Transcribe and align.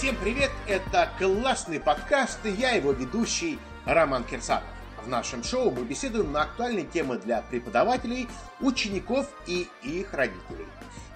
Всем 0.00 0.16
привет! 0.16 0.50
Это 0.66 1.10
классный 1.18 1.78
подкаст, 1.78 2.38
и 2.46 2.50
я 2.50 2.70
его 2.70 2.92
ведущий 2.92 3.58
Роман 3.84 4.24
Кирсанов. 4.24 4.64
В 5.04 5.08
нашем 5.08 5.42
шоу 5.44 5.70
мы 5.70 5.84
беседуем 5.84 6.32
на 6.32 6.44
актуальные 6.44 6.86
темы 6.86 7.18
для 7.18 7.42
преподавателей, 7.42 8.26
учеников 8.60 9.30
и 9.46 9.68
их 9.82 10.14
родителей. 10.14 10.66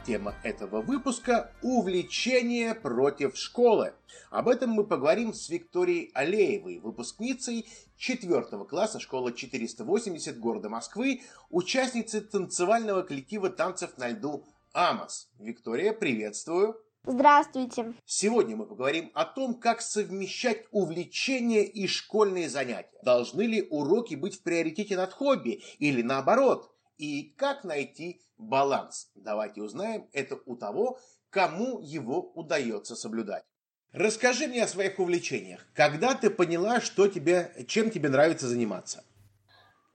Тема 0.04 0.34
этого 0.42 0.82
выпуска– 0.82 1.50
увлечение 1.62 2.74
против 2.74 3.38
школы. 3.38 3.94
Об 4.28 4.48
этом 4.48 4.72
мы 4.72 4.84
поговорим 4.84 5.32
с 5.32 5.48
Викторией 5.48 6.10
Алеевой, 6.12 6.78
выпускницей 6.78 7.66
4 7.96 8.42
класса 8.68 9.00
школы 9.00 9.32
480 9.32 10.38
города 10.38 10.68
Москвы, 10.68 11.22
участницей 11.48 12.20
танцевального 12.20 13.00
коллектива 13.00 13.48
танцев 13.48 13.96
на 13.96 14.10
льду 14.10 14.44
«Амос». 14.74 15.30
Виктория, 15.38 15.94
приветствую! 15.94 16.83
Здравствуйте. 17.06 17.92
Сегодня 18.06 18.56
мы 18.56 18.64
поговорим 18.64 19.10
о 19.12 19.26
том, 19.26 19.60
как 19.60 19.82
совмещать 19.82 20.64
увлечения 20.70 21.62
и 21.62 21.86
школьные 21.86 22.48
занятия. 22.48 22.98
Должны 23.02 23.42
ли 23.42 23.68
уроки 23.68 24.14
быть 24.14 24.36
в 24.36 24.42
приоритете 24.42 24.96
над 24.96 25.12
хобби 25.12 25.62
или 25.78 26.00
наоборот? 26.00 26.74
И 26.96 27.34
как 27.36 27.62
найти 27.62 28.22
баланс? 28.38 29.10
Давайте 29.14 29.60
узнаем 29.60 30.08
это 30.14 30.38
у 30.46 30.56
того, 30.56 30.98
кому 31.28 31.78
его 31.80 32.32
удается 32.34 32.96
соблюдать. 32.96 33.44
Расскажи 33.92 34.46
мне 34.46 34.64
о 34.64 34.68
своих 34.68 34.98
увлечениях. 34.98 35.66
Когда 35.74 36.14
ты 36.14 36.30
поняла, 36.30 36.80
что 36.80 37.06
тебе, 37.06 37.54
чем 37.68 37.90
тебе 37.90 38.08
нравится 38.08 38.48
заниматься? 38.48 39.04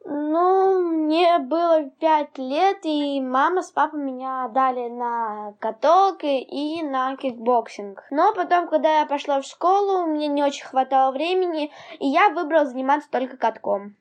Ну, 0.05 0.81
мне 0.81 1.39
было 1.39 1.89
пять 1.99 2.37
лет, 2.37 2.79
и 2.83 3.19
мама 3.19 3.61
с 3.61 3.71
папой 3.71 4.01
меня 4.01 4.47
дали 4.47 4.87
на 4.87 5.53
каток 5.59 6.23
и 6.23 6.81
на 6.83 7.15
кикбоксинг. 7.17 8.03
Но 8.09 8.33
потом, 8.33 8.69
когда 8.69 8.99
я 8.99 9.05
пошла 9.05 9.41
в 9.41 9.45
школу, 9.45 10.05
мне 10.05 10.27
не 10.27 10.43
очень 10.43 10.65
хватало 10.65 11.11
времени, 11.11 11.71
и 11.99 12.07
я 12.07 12.29
выбрала 12.29 12.65
заниматься 12.65 13.09
только 13.11 13.37
катком. 13.37 13.95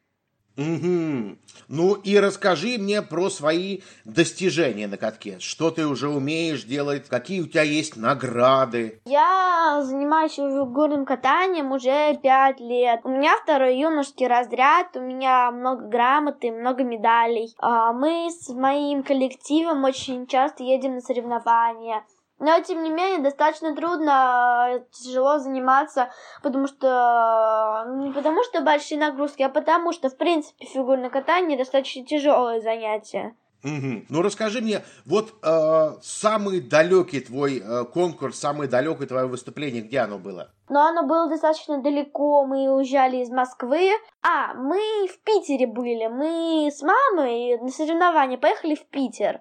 Угу. 0.58 1.36
Ну 1.68 1.94
и 1.94 2.18
расскажи 2.18 2.78
мне 2.78 3.00
про 3.00 3.30
свои 3.30 3.80
достижения 4.04 4.88
на 4.88 4.96
катке. 4.96 5.36
Что 5.38 5.70
ты 5.70 5.86
уже 5.86 6.08
умеешь 6.08 6.64
делать? 6.64 7.08
Какие 7.08 7.42
у 7.42 7.46
тебя 7.46 7.62
есть 7.62 7.96
награды? 7.96 9.00
Я 9.04 9.80
занимаюсь 9.84 10.32
фигурным 10.32 11.04
катанием 11.04 11.70
уже 11.70 12.16
пять 12.20 12.58
лет. 12.58 13.00
У 13.04 13.10
меня 13.10 13.36
второй 13.42 13.78
юношеский 13.78 14.26
разряд, 14.26 14.96
у 14.96 15.00
меня 15.00 15.52
много 15.52 15.86
грамот 15.86 16.42
и 16.42 16.50
много 16.50 16.82
медалей. 16.82 17.54
А, 17.58 17.92
мы 17.92 18.28
с 18.30 18.48
моим 18.48 19.04
коллективом 19.04 19.84
очень 19.84 20.26
часто 20.26 20.64
едем 20.64 20.96
на 20.96 21.00
соревнования. 21.00 22.02
Но, 22.38 22.60
тем 22.60 22.82
не 22.82 22.90
менее, 22.90 23.18
достаточно 23.18 23.74
трудно, 23.74 24.84
тяжело 24.92 25.38
заниматься, 25.38 26.10
потому 26.42 26.68
что... 26.68 27.84
Не 27.96 28.12
потому 28.12 28.44
что 28.44 28.60
большие 28.60 28.98
нагрузки, 28.98 29.42
а 29.42 29.48
потому 29.48 29.92
что, 29.92 30.08
в 30.08 30.16
принципе, 30.16 30.66
фигурное 30.66 31.10
катание 31.10 31.58
достаточно 31.58 32.04
тяжелое 32.04 32.60
занятие. 32.60 33.34
Угу. 33.64 34.04
Ну 34.08 34.22
расскажи 34.22 34.60
мне, 34.60 34.84
вот 35.04 35.34
э, 35.42 35.90
самый 36.00 36.60
далекий 36.60 37.20
твой 37.20 37.58
э, 37.58 37.84
конкурс, 37.86 38.38
самое 38.38 38.70
далекое 38.70 39.08
твое 39.08 39.26
выступление, 39.26 39.82
где 39.82 39.98
оно 39.98 40.18
было? 40.18 40.52
Но 40.68 40.86
оно 40.86 41.02
было 41.02 41.28
достаточно 41.28 41.82
далеко, 41.82 42.44
мы 42.44 42.70
уезжали 42.70 43.16
из 43.16 43.30
Москвы. 43.30 43.90
А, 44.22 44.54
мы 44.54 45.08
в 45.08 45.18
Питере 45.24 45.66
были, 45.66 46.06
мы 46.06 46.70
с 46.70 46.82
мамой 46.82 47.58
на 47.58 47.68
соревнования 47.68 48.38
поехали 48.38 48.76
в 48.76 48.86
Питер. 48.86 49.40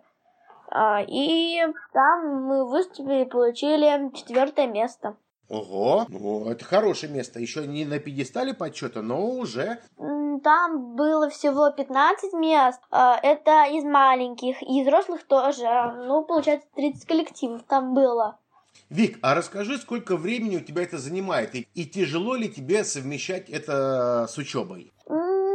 А, 0.69 1.01
и 1.07 1.61
там 1.93 2.43
мы 2.43 2.67
выступили 2.69 3.23
и 3.23 3.29
получили 3.29 4.11
четвертое 4.15 4.67
место. 4.67 5.15
Ого, 5.49 6.05
ну 6.09 6.49
это 6.49 6.66
хорошее 6.66 7.11
место. 7.11 7.39
Еще 7.39 7.66
не 7.67 7.85
на 7.85 8.00
пьедестале 8.00 8.53
подсчета, 8.53 9.01
но 9.01 9.25
уже. 9.29 9.79
Там 10.44 10.95
было 10.95 11.29
всего 11.29 11.72
15 11.72 12.33
мест. 12.33 12.81
А, 12.91 13.17
это 13.22 13.66
из 13.72 13.83
маленьких, 13.83 14.61
и 14.61 14.81
из 14.81 14.85
взрослых 14.85 15.25
тоже. 15.25 15.66
Ну, 16.06 16.23
получается, 16.25 16.67
30 16.75 17.06
коллективов 17.06 17.63
там 17.63 17.94
было. 17.94 18.38
Вик, 18.89 19.19
а 19.22 19.35
расскажи, 19.35 19.77
сколько 19.77 20.16
времени 20.16 20.57
у 20.57 20.61
тебя 20.61 20.83
это 20.83 20.97
занимает, 20.97 21.56
и, 21.56 21.67
и 21.73 21.85
тяжело 21.85 22.35
ли 22.35 22.50
тебе 22.50 22.83
совмещать 22.83 23.50
это 23.50 24.27
с 24.29 24.38
учебой? 24.38 24.94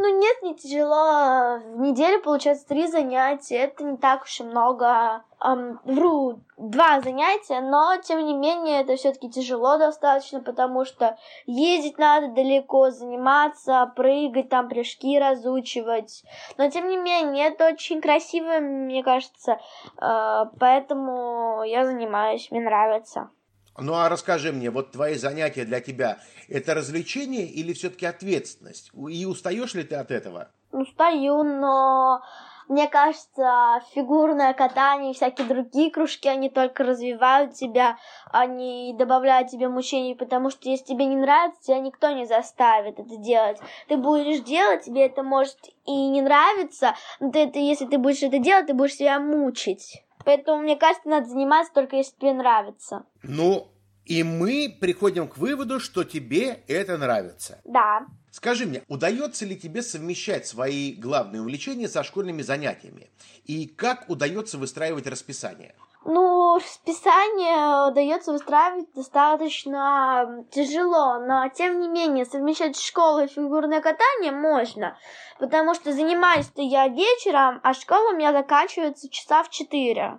Ну, 0.05 0.19
нет, 0.19 0.43
не 0.43 0.57
тяжело. 0.57 1.61
В 1.61 1.79
неделю 1.79 2.21
получается 2.21 2.67
три 2.67 2.89
занятия. 2.89 3.59
Это 3.59 3.85
не 3.85 3.97
так 3.97 4.25
уж 4.25 4.41
и 4.41 4.43
много. 4.43 5.23
Эм, 5.41 5.79
вру, 5.85 6.41
два 6.57 7.01
занятия, 7.01 7.61
но, 7.61 7.97
тем 8.03 8.27
не 8.27 8.35
менее, 8.35 8.81
это 8.81 8.97
все-таки 8.97 9.31
тяжело 9.31 9.79
достаточно, 9.79 10.41
потому 10.41 10.85
что 10.85 11.17
ездить 11.47 11.99
надо 11.99 12.35
далеко, 12.35 12.91
заниматься, 12.91 13.93
прыгать, 13.95 14.49
там 14.49 14.69
прыжки 14.69 15.21
разучивать. 15.21 16.25
Но, 16.59 16.69
тем 16.69 16.89
не 16.89 16.97
менее, 16.97 17.47
это 17.47 17.69
очень 17.69 18.01
красиво, 18.01 18.59
мне 18.59 19.05
кажется. 19.05 19.61
Э, 20.01 20.47
поэтому 20.59 21.63
я 21.63 21.85
занимаюсь, 21.85 22.51
мне 22.51 22.61
нравится. 22.61 23.31
Ну 23.79 23.95
а 23.95 24.09
расскажи 24.09 24.53
мне, 24.53 24.71
вот 24.71 24.93
твои 24.93 25.15
занятия 25.15 25.65
для 25.65 25.81
тебя 25.81 26.19
это 26.49 26.75
развлечение 26.75 27.47
или 27.47 27.73
все-таки 27.73 28.07
ответственность? 28.07 28.91
И 29.09 29.25
устаешь 29.25 29.75
ли 29.75 29.83
ты 29.83 29.95
от 29.95 30.11
этого? 30.11 30.51
Устаю, 30.73 31.43
но 31.43 32.23
мне 32.69 32.89
кажется, 32.89 33.83
фигурное 33.95 34.55
катание 34.55 35.11
и 35.11 35.15
всякие 35.15 35.47
другие 35.47 35.91
кружки, 35.91 36.29
они 36.29 36.49
только 36.49 36.85
развивают 36.85 37.55
тебя, 37.55 37.99
они 38.31 38.95
добавляют 38.99 39.49
тебе 39.49 39.69
мучений, 39.69 40.15
потому 40.15 40.51
что 40.51 40.69
если 40.69 40.87
тебе 40.87 41.07
не 41.07 41.17
нравится, 41.17 41.61
тебя 41.63 41.81
никто 41.81 42.11
не 42.13 42.25
заставит 42.27 42.99
это 42.99 43.17
делать. 43.17 43.59
Ты 43.89 43.97
будешь 43.97 44.41
делать, 44.41 44.85
тебе 44.85 45.07
это 45.07 45.23
может 45.23 45.59
и 45.85 46.09
не 46.09 46.23
нравиться, 46.23 46.95
но 47.21 47.31
ты 47.31 47.41
это, 47.41 47.59
если 47.59 47.87
ты 47.87 47.99
будешь 47.99 48.23
это 48.23 48.39
делать, 48.39 48.67
ты 48.67 48.75
будешь 48.75 48.95
себя 48.95 49.19
мучить. 49.19 50.03
Поэтому, 50.25 50.63
мне 50.63 50.77
кажется, 50.77 51.09
надо 51.09 51.29
заниматься 51.29 51.73
только 51.73 51.97
если 51.97 52.17
тебе 52.17 52.33
нравится. 52.33 53.05
Ну, 53.23 53.69
и 54.05 54.23
мы 54.23 54.75
приходим 54.81 55.29
к 55.29 55.39
выводу, 55.39 55.79
что 55.79 56.05
тебе 56.05 56.63
это 56.67 56.99
нравится. 56.99 57.61
Да. 57.65 58.07
Скажи 58.31 58.67
мне, 58.67 58.83
удается 58.89 59.45
ли 59.45 59.57
тебе 59.57 59.83
совмещать 59.83 60.47
свои 60.47 60.95
главные 60.95 61.43
увлечения 61.43 61.89
со 61.89 62.03
школьными 62.03 62.43
занятиями? 62.43 63.11
И 63.45 63.67
как 63.67 64.09
удается 64.09 64.59
выстраивать 64.59 65.07
расписание? 65.07 65.75
Ну, 66.05 66.57
расписание 66.57 67.89
удается 67.89 68.33
выстраивать 68.33 68.93
достаточно 68.93 70.45
тяжело, 70.51 71.19
но 71.21 71.49
тем 71.49 71.79
не 71.81 71.89
менее 71.89 72.25
совмещать 72.25 72.77
школу 72.77 73.21
и 73.21 73.29
фигурное 73.29 73.81
катание 73.81 74.33
можно, 74.33 74.99
потому 75.39 75.75
что 75.75 75.93
занимаюсь-то 75.93 76.61
я 76.61 76.89
вечером, 76.89 77.61
а 77.63 77.73
школа 77.73 78.11
у 78.11 78.17
меня 78.17 78.33
заканчивается 78.33 79.09
часа 79.11 79.45
в 79.45 79.51
четыре. 79.51 80.19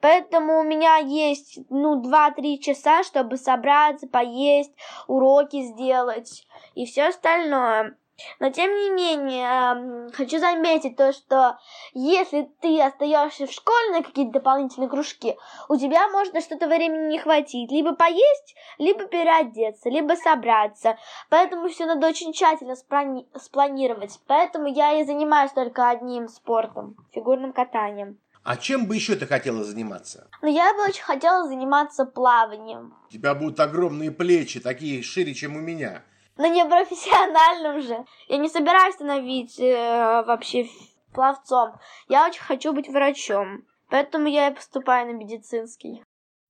Поэтому 0.00 0.60
у 0.60 0.62
меня 0.64 0.96
есть, 0.96 1.58
ну, 1.70 2.00
2-3 2.02 2.58
часа, 2.58 3.02
чтобы 3.02 3.36
собраться, 3.36 4.06
поесть, 4.08 4.72
уроки 5.06 5.62
сделать 5.62 6.46
и 6.74 6.86
все 6.86 7.08
остальное. 7.08 7.96
Но 8.40 8.50
тем 8.50 8.70
не 8.70 8.90
менее, 8.90 10.10
хочу 10.12 10.38
заметить 10.38 10.96
то, 10.96 11.12
что 11.12 11.58
если 11.92 12.50
ты 12.60 12.80
остаешься 12.82 13.46
в 13.46 13.52
школе 13.52 13.92
на 13.92 14.02
какие-то 14.02 14.32
дополнительные 14.32 14.88
кружки, 14.88 15.36
у 15.68 15.76
тебя 15.76 16.08
может 16.08 16.34
на 16.34 16.40
что-то 16.40 16.66
времени 16.66 17.10
не 17.10 17.18
хватить. 17.18 17.70
Либо 17.70 17.94
поесть, 17.94 18.56
либо 18.78 19.06
переодеться, 19.06 19.88
либо 19.88 20.14
собраться. 20.14 20.96
Поэтому 21.30 21.68
все 21.68 21.86
надо 21.86 22.06
очень 22.08 22.32
тщательно 22.32 22.74
спланировать. 22.76 24.18
Поэтому 24.26 24.66
я 24.66 25.00
и 25.00 25.04
занимаюсь 25.04 25.52
только 25.52 25.88
одним 25.88 26.28
спортом, 26.28 26.96
фигурным 27.12 27.52
катанием. 27.52 28.18
А 28.44 28.56
чем 28.56 28.86
бы 28.86 28.94
еще 28.94 29.14
ты 29.14 29.26
хотела 29.26 29.62
заниматься? 29.62 30.28
Ну, 30.40 30.48
я 30.48 30.72
бы 30.72 30.84
очень 30.84 31.02
хотела 31.02 31.46
заниматься 31.46 32.06
плаванием. 32.06 32.94
У 33.08 33.12
тебя 33.12 33.34
будут 33.34 33.60
огромные 33.60 34.10
плечи, 34.10 34.58
такие 34.58 35.02
шире, 35.02 35.34
чем 35.34 35.56
у 35.56 35.60
меня. 35.60 36.02
Но 36.38 36.46
не 36.46 36.64
профессиональным 36.64 37.82
же. 37.82 38.06
Я 38.28 38.38
не 38.38 38.48
собираюсь 38.48 38.94
становиться 38.94 39.64
э, 39.64 40.22
вообще 40.24 40.68
пловцом. 41.12 41.72
Я 42.08 42.26
очень 42.26 42.42
хочу 42.42 42.72
быть 42.72 42.88
врачом. 42.88 43.64
Поэтому 43.90 44.28
я 44.28 44.48
и 44.48 44.54
поступаю 44.54 45.08
на 45.08 45.12
медицинский. 45.18 46.04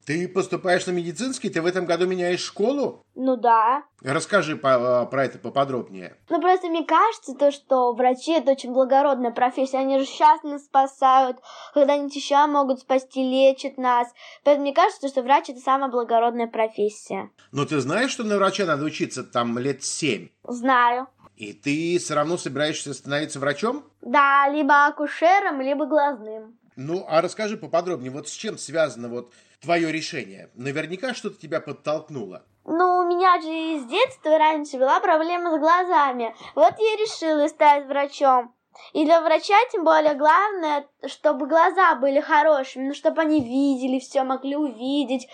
Ты 0.09 0.27
поступаешь 0.27 0.87
на 0.87 0.93
медицинский? 0.93 1.51
Ты 1.51 1.61
в 1.61 1.67
этом 1.67 1.85
году 1.85 2.07
меняешь 2.07 2.41
школу? 2.41 3.05
Ну 3.15 3.37
да. 3.37 3.83
Расскажи 4.01 4.57
по, 4.57 5.05
про 5.05 5.27
это 5.27 5.39
поподробнее. 5.39 6.17
Ну 6.31 6.41
просто 6.41 6.69
мне 6.69 6.83
кажется, 6.83 7.35
то, 7.35 7.51
что 7.53 7.93
врачи 7.93 8.33
это 8.33 8.53
очень 8.53 8.73
благородная 8.73 9.33
профессия. 9.33 9.77
Они 9.77 9.99
же 9.99 10.07
сейчас 10.07 10.43
нас 10.45 10.65
спасают, 10.65 11.37
когда-нибудь 11.75 12.17
еще 12.17 12.47
могут 12.47 12.81
спасти, 12.81 13.23
лечат 13.23 13.77
нас. 13.77 14.09
Поэтому 14.45 14.65
мне 14.65 14.75
кажется, 14.75 15.09
что 15.09 15.23
врач 15.23 15.51
это 15.51 15.61
самая 15.61 15.91
благородная 15.91 16.47
профессия. 16.47 17.29
Но 17.53 17.67
ты 17.67 17.79
знаешь, 17.79 18.11
что 18.11 18.25
на 18.25 18.39
врача 18.39 18.65
надо 18.65 18.87
учиться 18.87 19.23
там 19.23 19.59
лет 19.59 19.85
семь? 19.85 20.31
Знаю. 20.43 21.09
И 21.37 21.53
ты 21.53 21.99
все 21.99 22.15
равно 22.15 22.39
собираешься 22.39 22.95
становиться 22.95 23.41
врачом? 23.41 23.85
Да, 24.01 24.49
либо 24.49 24.87
акушером, 24.87 25.61
либо 25.61 25.85
глазным. 25.85 26.57
Ну, 26.81 27.05
а 27.09 27.21
расскажи 27.21 27.57
поподробнее, 27.57 28.13
вот 28.13 28.29
с 28.29 28.31
чем 28.31 28.57
связано 28.57 29.09
вот 29.09 29.33
твое 29.61 29.91
решение? 29.91 30.49
Наверняка 30.55 31.13
что-то 31.13 31.37
тебя 31.37 31.61
подтолкнуло. 31.61 32.45
Ну, 32.65 32.99
у 32.99 33.05
меня 33.05 33.41
же 33.41 33.81
с 33.83 33.91
детства 33.91 34.39
раньше 34.39 34.79
была 34.79 35.01
проблема 35.01 35.57
с 35.57 35.59
глазами. 35.59 36.37
Вот 36.55 36.75
я 36.79 36.97
решила 36.97 37.49
стать 37.49 37.85
врачом. 37.87 38.55
И 38.93 39.05
для 39.05 39.21
врача, 39.21 39.57
тем 39.73 39.83
более, 39.83 40.15
главное, 40.15 40.87
чтобы 41.09 41.49
глаза 41.49 41.97
были 41.97 42.21
хорошими, 42.21 42.87
ну, 42.87 42.95
чтобы 42.95 43.23
они 43.23 43.41
видели 43.41 43.99
все, 43.99 44.23
могли 44.23 44.55
увидеть. 44.55 45.27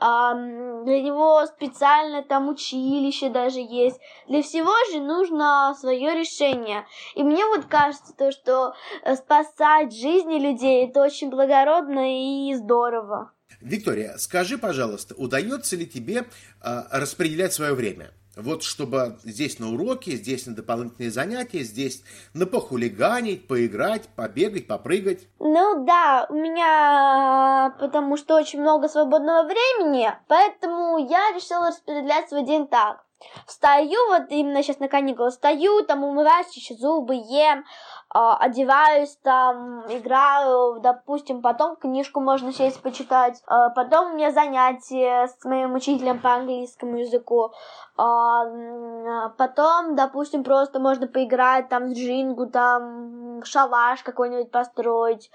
Для 0.00 1.02
него 1.02 1.44
специально 1.46 2.22
там 2.22 2.48
училище 2.48 3.28
даже 3.28 3.60
есть. 3.60 4.00
Для 4.28 4.42
всего 4.42 4.72
же 4.90 5.00
нужно 5.00 5.74
свое 5.78 6.14
решение. 6.14 6.86
И 7.14 7.22
мне 7.22 7.44
вот 7.46 7.66
кажется, 7.66 8.14
то, 8.16 8.32
что 8.32 8.74
э, 9.02 9.16
спасать 9.16 9.92
жизни 9.92 10.38
людей, 10.38 10.86
это 10.88 11.02
очень 11.02 11.28
благородно 11.28 12.48
и 12.50 12.54
здорово. 12.54 13.32
Виктория, 13.60 14.16
скажи, 14.16 14.56
пожалуйста, 14.56 15.14
удается 15.16 15.76
ли 15.76 15.86
тебе 15.86 16.24
э, 16.62 16.82
распределять 16.90 17.52
свое 17.52 17.74
время? 17.74 18.10
Вот 18.42 18.62
чтобы 18.62 19.18
здесь 19.22 19.58
на 19.58 19.72
уроки, 19.72 20.10
здесь 20.10 20.46
на 20.46 20.54
дополнительные 20.54 21.10
занятия, 21.10 21.62
здесь 21.62 22.02
на 22.34 22.46
похулиганить, 22.46 23.46
поиграть, 23.46 24.08
побегать, 24.16 24.66
попрыгать. 24.66 25.28
Ну 25.38 25.84
да, 25.84 26.26
у 26.28 26.34
меня 26.34 27.74
потому 27.78 28.16
что 28.16 28.36
очень 28.36 28.60
много 28.60 28.88
свободного 28.88 29.44
времени, 29.44 30.12
поэтому 30.28 30.98
я 30.98 31.32
решила 31.34 31.68
распределять 31.68 32.28
свой 32.28 32.44
день 32.44 32.66
так. 32.66 33.04
Встаю, 33.46 33.98
вот 34.08 34.30
именно 34.30 34.62
сейчас 34.62 34.78
на 34.78 34.88
каникулы 34.88 35.30
встаю, 35.30 35.84
там 35.84 36.04
умываюсь, 36.04 36.48
чищу 36.50 36.74
зубы, 36.74 37.14
ем, 37.14 37.64
одеваюсь, 38.12 39.16
там, 39.22 39.82
играю, 39.88 40.80
допустим, 40.80 41.42
потом 41.42 41.76
книжку 41.76 42.20
можно 42.20 42.52
сесть 42.52 42.82
почитать, 42.82 43.40
а, 43.46 43.70
потом 43.70 44.12
у 44.12 44.16
меня 44.16 44.32
занятия 44.32 45.28
с 45.28 45.44
моим 45.44 45.74
учителем 45.74 46.20
по 46.20 46.34
английскому 46.34 46.96
языку, 46.98 47.52
а, 47.96 49.28
потом, 49.38 49.94
допустим, 49.94 50.42
просто 50.42 50.80
можно 50.80 51.06
поиграть, 51.06 51.68
там, 51.68 51.88
с 51.88 51.96
джингу, 51.96 52.46
там, 52.46 53.44
шалаш 53.44 54.02
какой-нибудь 54.02 54.50
построить, 54.50 55.30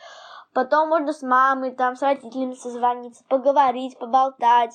Потом 0.53 0.87
можно 0.87 1.11
с 1.11 1.21
мамой, 1.21 1.71
там, 1.71 1.97
с 1.97 2.01
родителями 2.01 2.53
созвониться, 2.53 3.25
поговорить, 3.27 3.99
поболтать. 3.99 4.71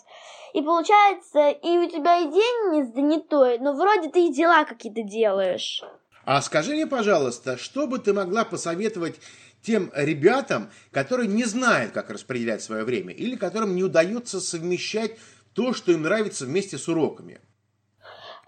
И 0.52 0.60
получается, 0.60 1.48
и 1.48 1.78
у 1.78 1.88
тебя 1.88 2.18
и 2.18 2.26
день 2.26 2.70
не 2.72 2.82
занятой, 2.82 3.58
но 3.60 3.72
вроде 3.72 4.10
ты 4.10 4.26
и 4.26 4.30
дела 4.30 4.64
какие-то 4.64 5.02
делаешь. 5.02 5.82
А 6.32 6.40
скажи 6.42 6.74
мне, 6.74 6.86
пожалуйста, 6.86 7.58
что 7.58 7.88
бы 7.88 7.98
ты 7.98 8.12
могла 8.12 8.44
посоветовать 8.44 9.16
тем 9.62 9.90
ребятам, 9.92 10.70
которые 10.92 11.26
не 11.26 11.44
знают, 11.44 11.90
как 11.90 12.08
распределять 12.08 12.62
свое 12.62 12.84
время, 12.84 13.12
или 13.12 13.34
которым 13.34 13.74
не 13.74 13.82
удается 13.82 14.40
совмещать 14.40 15.18
то, 15.54 15.74
что 15.74 15.90
им 15.90 16.02
нравится 16.02 16.46
вместе 16.46 16.78
с 16.78 16.86
уроками? 16.88 17.40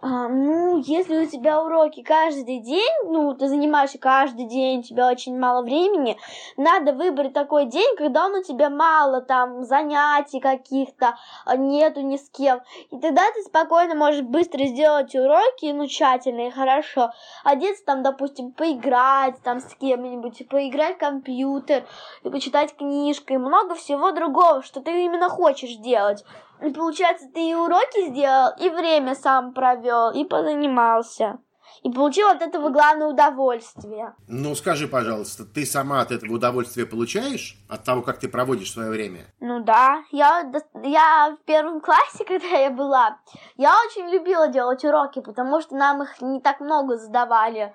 А, 0.04 0.26
ну, 0.26 0.78
если 0.78 1.25
у 1.25 1.28
тебя 1.28 1.62
уроки 1.62 2.02
каждый 2.02 2.58
день, 2.58 2.93
ну, 3.04 3.34
ты 3.34 3.46
занимаешься 3.46 3.99
каждый 3.99 4.46
день, 4.46 4.81
у 4.81 4.82
тебя 4.82 5.08
очень 5.08 5.38
мало 5.38 5.62
времени, 5.62 6.19
надо 6.56 6.93
выбрать 6.93 7.32
такой 7.32 7.66
день, 7.66 7.94
когда 7.96 8.26
у 8.26 8.43
тебя 8.43 8.69
мало 8.69 9.20
там 9.20 9.62
занятий 9.62 10.40
каких-то, 10.40 11.16
а, 11.44 11.56
нету 11.56 12.00
ни 12.00 12.16
с 12.16 12.28
кем. 12.31 12.62
И 12.90 12.99
тогда 12.99 13.22
ты 13.32 13.43
спокойно 13.43 13.94
можешь 13.94 14.22
быстро 14.22 14.64
сделать 14.64 15.14
уроки, 15.14 15.70
ну, 15.70 15.87
тщательно 15.87 16.49
и 16.49 16.50
хорошо. 16.50 17.12
Одеться 17.44 17.84
там, 17.84 18.02
допустим, 18.02 18.50
поиграть 18.50 19.40
там 19.44 19.60
с 19.60 19.72
кем-нибудь, 19.76 20.49
поиграть 20.49 20.96
в 20.96 20.99
компьютер, 20.99 21.84
и 22.25 22.28
почитать 22.28 22.75
книжку, 22.76 23.34
и 23.34 23.38
много 23.38 23.76
всего 23.76 24.10
другого, 24.10 24.62
что 24.62 24.81
ты 24.81 25.04
именно 25.04 25.28
хочешь 25.28 25.76
делать. 25.76 26.25
И 26.64 26.70
получается, 26.70 27.26
ты 27.32 27.50
и 27.50 27.55
уроки 27.55 28.09
сделал, 28.11 28.53
и 28.59 28.69
время 28.70 29.14
сам 29.14 29.53
провел, 29.53 30.11
и 30.11 30.25
позанимался. 30.25 31.38
И 31.82 31.91
получил 31.91 32.29
от 32.29 32.43
этого 32.43 32.69
главное 32.69 33.09
удовольствие. 33.09 34.14
Ну, 34.29 34.55
скажи, 34.55 34.87
пожалуйста, 34.87 35.44
ты 35.44 35.67
сама 35.67 36.00
от 36.00 36.12
этого 36.12 36.35
удовольствия 36.35 36.87
получаешь? 36.87 37.56
От 37.69 37.82
того, 37.82 38.03
как 38.03 38.20
ты 38.20 38.29
проводишь 38.29 38.73
свое 38.73 38.91
время? 38.91 39.26
Ну 39.41 39.64
да. 39.64 40.05
Я, 40.12 40.49
я 40.85 41.37
в 41.37 41.44
первом 41.44 41.81
классе, 41.81 42.25
когда 42.26 42.47
я 42.47 42.70
была, 42.70 43.19
я 43.56 43.75
очень 43.87 44.09
любила 44.11 44.47
делать 44.47 44.85
уроки, 44.85 45.20
потому 45.20 45.61
что 45.61 45.75
нам 45.75 46.03
их 46.03 46.20
не 46.20 46.41
так 46.41 46.61
много 46.61 46.97
задавали. 46.97 47.75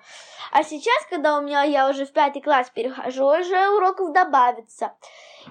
А 0.52 0.62
сейчас, 0.62 1.06
когда 1.10 1.36
у 1.36 1.42
меня 1.42 1.64
я 1.64 1.90
уже 1.90 2.06
в 2.06 2.12
пятый 2.12 2.40
класс 2.40 2.70
перехожу, 2.70 3.26
уже 3.26 3.68
уроков 3.70 4.14
добавится 4.14 4.92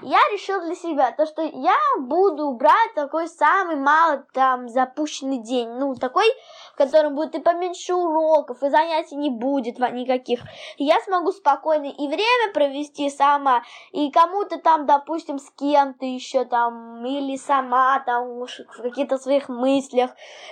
я 0.01 0.19
решил 0.31 0.61
для 0.61 0.75
себя 0.75 1.11
то, 1.11 1.25
что 1.25 1.41
я 1.41 1.77
буду 1.99 2.51
брать 2.53 2.93
такой 2.95 3.27
самый 3.27 3.75
мало 3.75 4.25
там 4.33 4.69
запущенный 4.69 5.39
день, 5.39 5.69
ну, 5.69 5.95
такой, 5.95 6.25
в 6.73 6.77
котором 6.77 7.15
будет 7.15 7.35
и 7.35 7.39
поменьше 7.39 7.93
уроков, 7.93 8.61
и 8.63 8.69
занятий 8.69 9.15
не 9.15 9.29
будет 9.29 9.79
никаких. 9.79 10.41
я 10.77 10.99
смогу 11.01 11.31
спокойно 11.31 11.85
и 11.85 12.07
время 12.07 12.53
провести 12.53 13.09
сама, 13.09 13.63
и 13.91 14.11
кому-то 14.11 14.59
там, 14.59 14.85
допустим, 14.85 15.39
с 15.39 15.49
кем-то 15.51 16.05
еще 16.05 16.45
там, 16.45 17.05
или 17.05 17.37
сама 17.37 17.99
там 18.05 18.39
в 18.39 18.81
каких-то 18.81 19.17
своих 19.17 19.49
мыслях. 19.49 20.11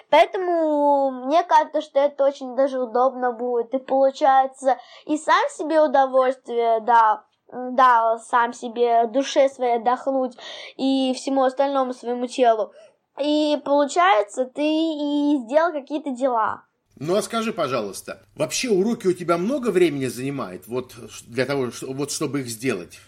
Поэтому 0.10 1.12
мне 1.12 1.44
кажется, 1.44 1.82
что 1.82 2.00
это 2.00 2.26
очень 2.26 2.56
даже 2.56 2.80
удобно 2.80 3.32
будет. 3.32 3.74
И 3.74 3.78
получается 3.78 4.78
и 5.06 5.18
сам 5.18 5.44
себе 5.50 5.82
удовольствие, 5.82 6.80
да, 6.82 7.24
да, 7.52 8.18
сам 8.18 8.54
себе 8.54 9.08
душе 9.08 9.50
своей 9.50 9.78
отдохнуть 9.78 10.38
и 10.78 11.14
всему 11.16 11.44
остальному 11.44 11.94
своему 11.94 12.28
телу. 12.28 12.74
И 13.20 13.62
получается, 13.64 14.46
ты 14.46 14.62
и 14.62 15.38
сделал 15.46 15.72
какие-то 15.72 16.12
дела. 16.12 16.64
Ну 16.98 17.16
а 17.16 17.22
скажи, 17.22 17.52
пожалуйста, 17.52 18.22
вообще 18.36 18.70
уроки 18.70 19.08
у 19.08 19.14
тебя 19.14 19.38
много 19.38 19.70
времени 19.70 20.06
занимает, 20.06 20.68
вот 20.68 20.94
для 21.28 21.46
того, 21.46 21.68
вот 21.82 22.12
чтобы 22.12 22.42
их 22.42 22.48
сделать, 22.48 23.00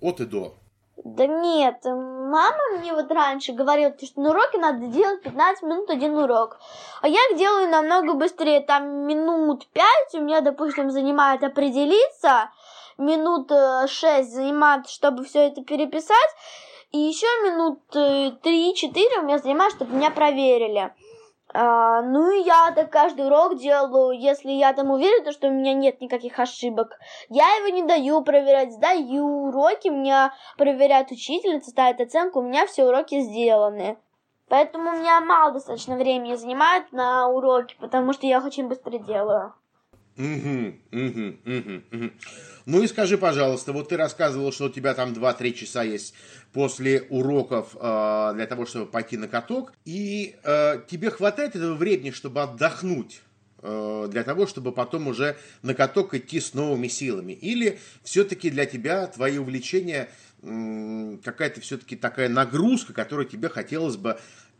от 0.00 0.20
и 0.20 0.24
до? 0.24 0.54
Да 1.04 1.26
нет, 1.26 1.84
мама 1.84 2.58
мне 2.78 2.92
вот 2.92 3.12
раньше 3.12 3.52
говорила, 3.52 3.94
что 4.02 4.20
на 4.20 4.30
уроке 4.30 4.58
надо 4.58 4.86
делать 4.88 5.22
15 5.22 5.62
минут 5.62 5.90
один 5.90 6.16
урок. 6.16 6.58
А 7.02 7.06
я 7.08 7.20
их 7.30 7.38
делаю 7.38 7.68
намного 7.68 8.14
быстрее, 8.14 8.60
там 8.60 9.06
минут 9.06 9.68
5 9.68 9.84
у 10.14 10.20
меня, 10.22 10.40
допустим, 10.40 10.90
занимает 10.90 11.44
определиться, 11.44 12.50
минут 12.98 13.50
э, 13.50 13.86
шесть 13.88 14.32
занимает, 14.32 14.88
чтобы 14.88 15.24
все 15.24 15.48
это 15.48 15.62
переписать, 15.62 16.30
и 16.92 16.98
еще 16.98 17.26
минут 17.44 17.80
э, 17.94 18.32
три-четыре 18.42 19.18
у 19.18 19.22
меня 19.22 19.38
занимает, 19.38 19.72
чтобы 19.74 19.94
меня 19.94 20.10
проверили. 20.10 20.92
А, 21.54 22.02
ну 22.02 22.30
и 22.30 22.42
я 22.42 22.70
так 22.72 22.90
каждый 22.90 23.26
урок 23.26 23.56
делаю, 23.56 24.18
если 24.18 24.50
я 24.50 24.72
там 24.72 24.90
уверена, 24.90 25.32
что 25.32 25.48
у 25.48 25.52
меня 25.52 25.74
нет 25.74 26.00
никаких 26.00 26.38
ошибок. 26.38 26.98
Я 27.28 27.46
его 27.56 27.68
не 27.68 27.82
даю 27.82 28.22
проверять, 28.22 28.72
сдаю 28.72 29.48
уроки, 29.48 29.88
меня 29.88 30.34
проверяет 30.58 31.10
учительница, 31.10 31.70
ставит 31.70 32.00
оценку, 32.00 32.40
у 32.40 32.42
меня 32.42 32.66
все 32.66 32.84
уроки 32.84 33.20
сделаны. 33.20 33.96
Поэтому 34.48 34.90
у 34.90 34.96
меня 34.98 35.20
мало 35.20 35.52
достаточно 35.52 35.96
времени 35.96 36.34
занимает 36.34 36.92
на 36.92 37.28
уроки, 37.28 37.76
потому 37.80 38.12
что 38.12 38.26
я 38.26 38.38
их 38.38 38.44
очень 38.44 38.68
быстро 38.68 38.98
делаю. 38.98 39.54
Угу, 40.18 40.74
угу, 40.92 41.36
угу, 41.44 41.82
угу. 41.92 42.10
Ну 42.64 42.82
и 42.82 42.86
скажи, 42.86 43.18
пожалуйста, 43.18 43.72
вот 43.72 43.90
ты 43.90 43.96
рассказывал, 43.98 44.50
что 44.50 44.64
у 44.64 44.68
тебя 44.70 44.94
там 44.94 45.12
2-3 45.12 45.52
часа 45.52 45.82
есть 45.82 46.14
после 46.52 47.02
уроков 47.10 47.76
э, 47.78 48.32
для 48.34 48.46
того, 48.46 48.64
чтобы 48.64 48.86
пойти 48.86 49.18
на 49.18 49.28
каток, 49.28 49.74
и 49.84 50.36
э, 50.42 50.80
тебе 50.88 51.10
хватает 51.10 51.54
этого 51.54 51.74
времени, 51.74 52.12
чтобы 52.12 52.42
отдохнуть? 52.42 53.20
Э, 53.62 54.08
для 54.10 54.24
того, 54.24 54.46
чтобы 54.46 54.72
потом 54.72 55.06
уже 55.06 55.36
на 55.62 55.74
каток 55.74 56.14
идти 56.14 56.40
с 56.40 56.54
новыми 56.54 56.88
силами? 56.88 57.32
Или 57.32 57.78
все-таки 58.02 58.48
для 58.48 58.64
тебя 58.64 59.06
твои 59.08 59.36
увлечения 59.38 60.08
какая-то 60.42 61.60
все-таки 61.60 61.96
такая 61.96 62.28
нагрузка, 62.28 62.92
которую 62.92 63.26
тебе 63.26 63.48
хотелось 63.48 63.96
бы 63.96 64.18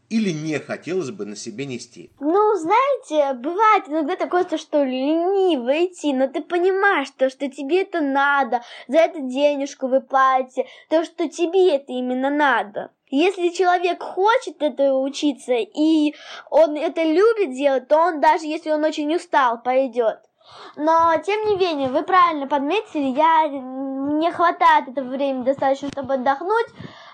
или 0.08 0.30
не 0.30 0.58
хотелось 0.58 1.10
бы 1.10 1.26
на 1.26 1.36
себе 1.36 1.66
нести? 1.66 2.10
Ну, 2.20 2.54
знаете, 2.54 3.38
бывает 3.38 3.84
иногда 3.88 4.16
такое, 4.16 4.44
то, 4.44 4.58
что 4.58 4.82
лениво 4.84 5.84
идти, 5.84 6.12
но 6.12 6.28
ты 6.28 6.42
понимаешь, 6.42 7.08
то, 7.16 7.30
что 7.30 7.48
тебе 7.48 7.82
это 7.82 8.00
надо, 8.00 8.62
за 8.88 8.98
это 8.98 9.20
денежку 9.20 9.88
вы 9.88 10.00
платите, 10.00 10.66
то, 10.88 11.04
что 11.04 11.28
тебе 11.28 11.76
это 11.76 11.92
именно 11.92 12.30
надо. 12.30 12.90
Если 13.08 13.50
человек 13.50 14.02
хочет 14.02 14.60
это 14.60 14.94
учиться, 14.94 15.54
и 15.54 16.14
он 16.50 16.76
это 16.76 17.02
любит 17.04 17.54
делать, 17.54 17.86
то 17.86 17.98
он 17.98 18.20
даже 18.20 18.46
если 18.46 18.70
он 18.70 18.82
очень 18.84 19.14
устал, 19.14 19.62
пойдет. 19.62 20.18
Но, 20.76 21.12
тем 21.24 21.46
не 21.46 21.56
менее, 21.56 21.88
вы 21.88 22.02
правильно 22.02 22.46
подметили, 22.46 23.16
я 23.16 23.48
не 23.48 24.30
хватает 24.30 24.88
этого 24.88 25.08
времени 25.08 25.44
достаточно, 25.44 25.88
чтобы 25.88 26.14
отдохнуть, 26.14 26.66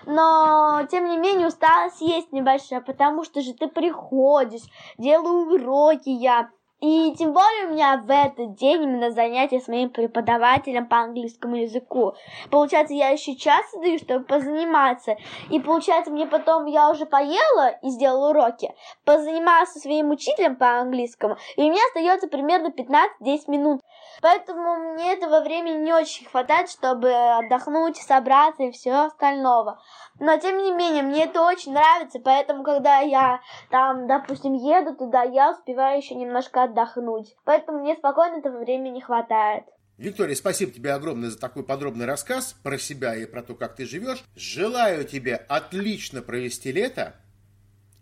но, 0.05 0.85
тем 0.91 1.07
не 1.07 1.17
менее, 1.17 1.47
усталость 1.47 2.01
есть 2.01 2.31
небольшая, 2.31 2.81
потому 2.81 3.23
что 3.23 3.41
же 3.41 3.53
ты 3.53 3.67
приходишь, 3.67 4.63
делаю 4.97 5.53
уроки 5.53 6.09
я, 6.09 6.49
И 6.83 7.15
тем 7.17 7.31
более 7.31 7.67
у 7.67 7.71
меня 7.71 7.95
в 7.95 8.11
этот 8.11 8.55
день 8.55 8.83
именно 8.83 9.09
занятие 9.11 9.61
с 9.61 9.69
моим 9.69 9.89
преподавателем 9.89 10.85
по 10.85 10.97
английскому 10.97 11.55
языку. 11.55 12.13
Получается, 12.51 12.93
я 12.93 13.07
еще 13.07 13.37
час 13.37 13.63
даю, 13.81 13.97
чтобы 13.99 14.25
позаниматься. 14.25 15.15
И 15.49 15.61
получается, 15.61 16.11
мне 16.11 16.25
потом 16.25 16.65
я 16.65 16.89
уже 16.89 17.05
поела 17.05 17.69
и 17.81 17.89
сделала 17.89 18.31
уроки, 18.31 18.73
позанималась 19.05 19.69
со 19.69 19.79
своим 19.79 20.09
учителем 20.09 20.57
по 20.57 20.81
английскому, 20.81 21.37
и 21.55 21.61
у 21.61 21.71
меня 21.71 21.81
остается 21.87 22.27
примерно 22.27 22.67
15-10 22.67 23.39
минут. 23.47 23.79
Поэтому 24.21 24.93
мне 24.93 25.13
этого 25.13 25.41
времени 25.41 25.83
не 25.83 25.93
очень 25.93 26.25
хватает, 26.25 26.69
чтобы 26.69 27.11
отдохнуть, 27.11 27.97
собраться 27.97 28.63
и 28.63 28.71
все 28.71 29.05
остального. 29.05 29.81
Но 30.19 30.37
тем 30.37 30.57
не 30.57 30.71
менее, 30.71 31.03
мне 31.03 31.25
это 31.25 31.41
очень 31.41 31.73
нравится, 31.73 32.19
поэтому 32.19 32.63
когда 32.63 32.99
я 32.99 33.41
там, 33.69 34.07
допустим, 34.07 34.53
еду 34.53 34.95
туда, 34.95 35.23
я 35.23 35.51
успеваю 35.51 35.97
еще 35.97 36.15
немножко 36.15 36.63
отдохнуть. 36.63 37.35
Поэтому 37.43 37.79
мне 37.79 37.95
спокойно 37.95 38.37
этого 38.37 38.59
времени 38.59 38.99
хватает. 38.99 39.65
Виктория, 39.97 40.35
спасибо 40.35 40.71
тебе 40.71 40.91
огромное 40.93 41.29
за 41.29 41.39
такой 41.39 41.63
подробный 41.63 42.05
рассказ 42.05 42.55
про 42.63 42.77
себя 42.79 43.15
и 43.15 43.25
про 43.25 43.43
то, 43.43 43.53
как 43.53 43.75
ты 43.75 43.85
живешь. 43.85 44.23
Желаю 44.35 45.05
тебе 45.05 45.35
отлично 45.35 46.21
провести 46.21 46.71
лето 46.71 47.15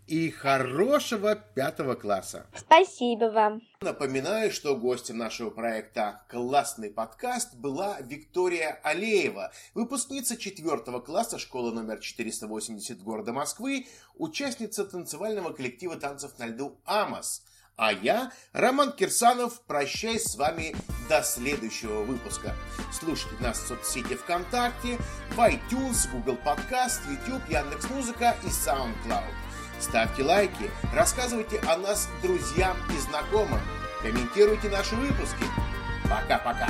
и 0.06 0.30
хорошего 0.30 1.34
пятого 1.34 1.94
класса. 1.94 2.46
Спасибо 2.56 3.26
вам. 3.26 3.62
Напоминаю, 3.80 4.50
что 4.50 4.76
гостем 4.76 5.18
нашего 5.18 5.50
проекта 5.50 6.22
«Классный 6.28 6.90
подкаст» 6.90 7.54
была 7.54 8.00
Виктория 8.00 8.80
Алеева, 8.82 9.52
выпускница 9.74 10.36
четвертого 10.36 11.00
класса 11.00 11.38
школы 11.38 11.72
номер 11.72 12.00
480 12.00 13.02
города 13.02 13.32
Москвы, 13.32 13.86
участница 14.14 14.84
танцевального 14.84 15.52
коллектива 15.52 15.96
танцев 15.96 16.38
на 16.38 16.46
льду 16.46 16.80
«Амос». 16.84 17.42
А 17.76 17.92
я, 17.92 18.30
Роман 18.52 18.92
Кирсанов, 18.92 19.62
прощаюсь 19.62 20.24
с 20.24 20.36
вами 20.36 20.76
до 21.08 21.22
следующего 21.22 22.02
выпуска. 22.04 22.54
Слушайте 22.92 23.42
нас 23.42 23.58
в 23.58 23.66
соцсети 23.66 24.14
ВКонтакте, 24.14 24.98
в 25.30 25.38
iTunes, 25.38 26.08
Google 26.12 26.38
Podcast, 26.44 27.00
YouTube, 27.08 27.48
Яндекс.Музыка 27.48 28.36
и 28.44 28.48
SoundCloud. 28.48 29.51
Ставьте 29.82 30.22
лайки, 30.22 30.70
рассказывайте 30.94 31.58
о 31.66 31.76
нас 31.76 32.08
друзьям 32.22 32.76
и 32.94 32.98
знакомым, 32.98 33.60
комментируйте 34.00 34.68
наши 34.68 34.94
выпуски. 34.94 35.44
Пока-пока. 36.04 36.68